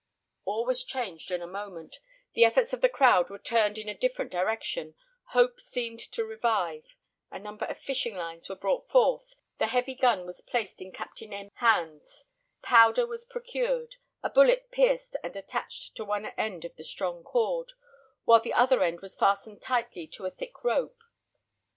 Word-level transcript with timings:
All 0.45 0.65
was 0.65 0.83
changed 0.83 1.29
in 1.29 1.43
a 1.43 1.45
moment; 1.45 1.97
the 2.33 2.43
efforts 2.43 2.73
of 2.73 2.81
the 2.81 2.89
crowd 2.89 3.29
were 3.29 3.37
turned 3.37 3.77
in 3.77 3.87
a 3.87 3.93
different 3.93 4.31
direction; 4.31 4.95
hope 5.25 5.61
seemed 5.61 5.99
to 5.99 6.25
revive; 6.25 6.83
a 7.29 7.37
number 7.37 7.65
of 7.65 7.77
fishing 7.77 8.15
lines 8.15 8.49
were 8.49 8.55
brought 8.55 8.89
forth, 8.89 9.35
the 9.59 9.67
heavy 9.67 9.93
gun 9.93 10.25
was 10.25 10.41
placed 10.41 10.81
in 10.81 10.91
Captain 10.91 11.31
M 11.31 11.49
's 11.49 11.57
hands, 11.57 12.25
powder 12.63 13.05
was 13.05 13.23
procured, 13.25 13.97
a 14.23 14.31
bullet 14.31 14.71
pierced 14.71 15.15
and 15.23 15.35
attached 15.35 15.93
to 15.97 16.03
one 16.03 16.25
end 16.35 16.65
of 16.65 16.75
the 16.77 16.83
strong 16.83 17.23
cord, 17.23 17.73
while 18.25 18.39
the 18.41 18.53
other 18.53 18.81
end 18.81 19.01
was 19.01 19.15
fastened 19.15 19.61
tightly 19.61 20.07
to 20.07 20.25
a 20.25 20.31
thick 20.31 20.63
rope. 20.63 20.97